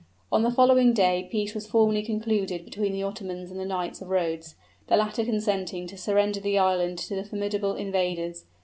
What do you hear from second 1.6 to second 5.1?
formally concluded between the Ottomans and the knights of Rhodes, the